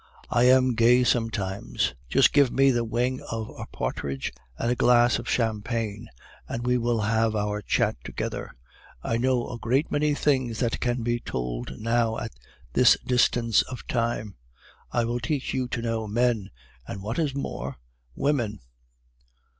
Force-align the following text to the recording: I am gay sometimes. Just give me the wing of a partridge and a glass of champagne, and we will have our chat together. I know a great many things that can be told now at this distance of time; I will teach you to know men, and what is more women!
I 0.31 0.45
am 0.45 0.73
gay 0.73 1.03
sometimes. 1.03 1.93
Just 2.09 2.33
give 2.33 2.51
me 2.51 2.71
the 2.71 2.83
wing 2.83 3.21
of 3.31 3.49
a 3.59 3.67
partridge 3.67 4.33
and 4.57 4.71
a 4.71 4.75
glass 4.75 5.19
of 5.19 5.29
champagne, 5.29 6.09
and 6.49 6.65
we 6.65 6.75
will 6.79 7.01
have 7.01 7.35
our 7.35 7.61
chat 7.61 7.97
together. 8.03 8.49
I 9.03 9.17
know 9.17 9.47
a 9.51 9.59
great 9.59 9.91
many 9.91 10.15
things 10.15 10.57
that 10.57 10.79
can 10.79 11.03
be 11.03 11.19
told 11.19 11.77
now 11.79 12.17
at 12.17 12.31
this 12.73 12.97
distance 13.05 13.61
of 13.61 13.85
time; 13.85 14.33
I 14.91 15.05
will 15.05 15.19
teach 15.19 15.53
you 15.53 15.67
to 15.67 15.83
know 15.83 16.07
men, 16.07 16.49
and 16.87 17.03
what 17.03 17.19
is 17.19 17.35
more 17.35 17.77
women! 18.15 18.59